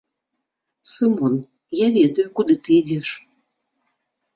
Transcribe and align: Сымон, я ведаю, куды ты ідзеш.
Сымон, 0.93 1.35
я 1.85 1.93
ведаю, 2.01 2.27
куды 2.41 2.53
ты 2.65 2.69
ідзеш. 2.81 3.09